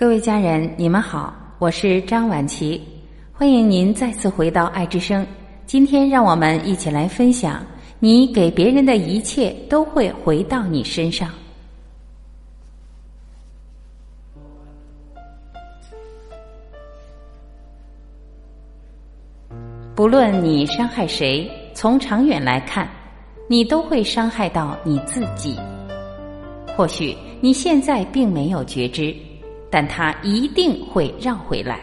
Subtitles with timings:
[0.00, 2.80] 各位家人，你们好，我是张晚琪，
[3.34, 5.26] 欢迎您再次回到爱之声。
[5.66, 7.62] 今天，让我们一起来分享：
[7.98, 11.28] 你给别人的一切都会回到你身上。
[19.94, 22.88] 不论你伤害谁，从长远来看，
[23.50, 25.58] 你都会伤害到你自己。
[26.74, 29.14] 或许你现在并没有觉知。
[29.70, 31.80] 但他一定会让回来。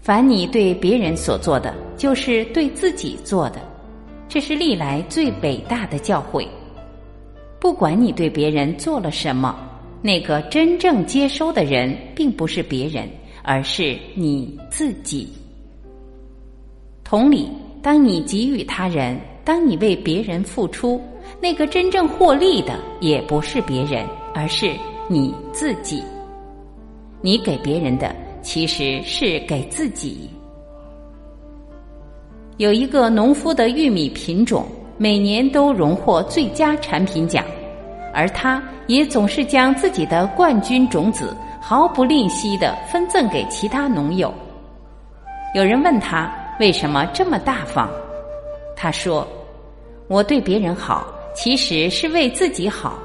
[0.00, 3.60] 凡你对别人所做的，就是对自己做的，
[4.28, 6.46] 这是历来最伟大的教诲。
[7.58, 9.58] 不管你对别人做了什么，
[10.02, 13.08] 那个真正接收的人，并不是别人，
[13.42, 15.32] 而是你自己。
[17.02, 17.48] 同理，
[17.82, 21.00] 当你给予他人，当你为别人付出，
[21.40, 24.74] 那个真正获利的，也不是别人，而是。
[25.06, 26.02] 你自己，
[27.20, 30.30] 你给别人的其实是给自己。
[32.56, 34.64] 有一个农夫的玉米品种
[34.96, 37.44] 每年都荣获最佳产品奖，
[38.14, 44.32] 而他也总是将自己的冠军种子毫不吝惜的分赠给其他农友。
[45.54, 47.90] 有人问他为什么这么大方，
[48.74, 49.28] 他说
[50.08, 52.98] ：“我对别人好，其实是为自己好。”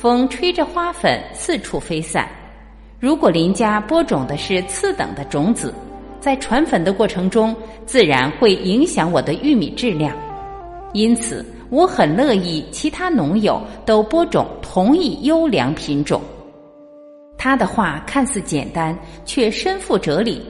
[0.00, 2.28] 风吹着花粉四处飞散。
[3.00, 5.74] 如果邻家播种的是次等的种子，
[6.20, 10.16] 在传粉的过程中，自然会影响我的玉米质量。
[10.92, 16.22] 因此，我很乐意其他农友都播种同一优良品种。
[17.36, 20.40] 他的话看似简单，却深负哲理。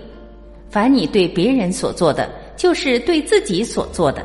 [0.69, 4.23] 凡你对别人所做的，就是对自己所做的。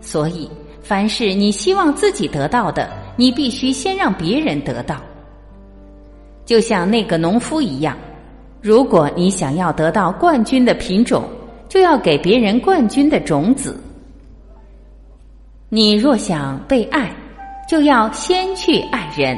[0.00, 0.50] 所以，
[0.82, 2.90] 凡是你希望自己得到的。
[3.16, 4.96] 你必须先让别人得到，
[6.44, 7.96] 就像那个农夫一样。
[8.60, 11.24] 如果你想要得到冠军的品种，
[11.68, 13.78] 就要给别人冠军的种子。
[15.68, 17.10] 你若想被爱，
[17.68, 19.36] 就要先去爱人；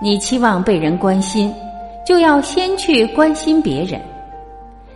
[0.00, 1.52] 你期望被人关心，
[2.06, 4.00] 就要先去关心别人；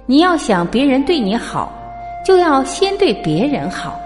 [0.06, 1.72] 你要想别人对你好，
[2.24, 3.98] 就要先对别人好。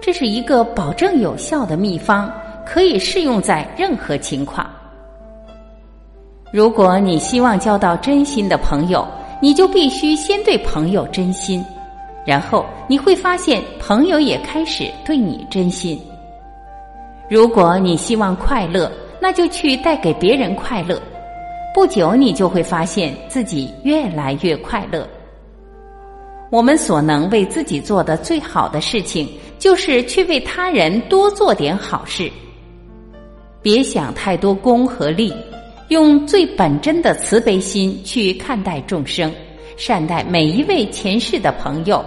[0.00, 2.30] 这是一个保证有效的秘方。
[2.70, 4.68] 可以适用在任何情况。
[6.52, 9.08] 如果你希望交到真心的朋友，
[9.40, 11.64] 你就必须先对朋友真心，
[12.26, 15.98] 然后你会发现朋友也开始对你真心。
[17.26, 21.00] 如果你希望快乐，那就去带给别人快乐，
[21.74, 25.08] 不久你就会发现自己越来越快乐。
[26.50, 29.26] 我们所能为自己做的最好的事情，
[29.58, 32.30] 就是去为他人多做点好事。
[33.60, 35.32] 别想太多功和利，
[35.88, 39.32] 用最本真的慈悲心去看待众生，
[39.76, 42.04] 善待每一位前世的朋友。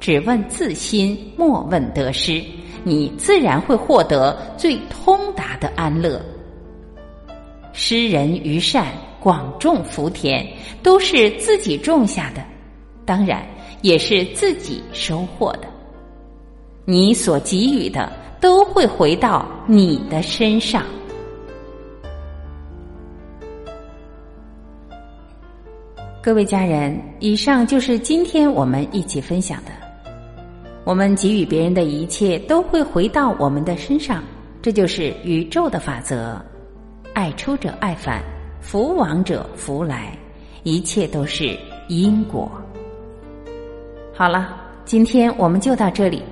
[0.00, 2.42] 只问自心，莫问得失，
[2.82, 6.20] 你自然会获得最通达的安乐。
[7.72, 8.86] 施人于善，
[9.20, 10.46] 广种福田，
[10.82, 12.42] 都是自己种下的，
[13.04, 13.46] 当然
[13.82, 15.68] 也是自己收获的。
[16.90, 18.10] 你所给予的。
[18.40, 20.82] 都会回到你的身上。
[26.22, 29.70] 各位家人，以上就是今天我们一起分享的。
[30.84, 34.24] 我们给予别人的一切都会回到我们的身上，
[34.62, 36.40] 这就是宇宙的法则。
[37.12, 38.22] 爱出者爱返，
[38.62, 40.16] 福往者福来，
[40.62, 41.54] 一切都是
[41.88, 42.50] 因果。
[44.14, 46.22] 好了，今天我们就到这里。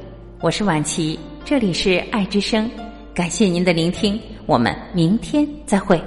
[0.41, 1.19] 我是婉琪。
[1.45, 2.71] 这里是爱之声，
[3.13, 6.01] 感谢您的聆听，我们明天再会。